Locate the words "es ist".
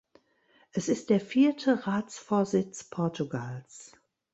0.71-1.11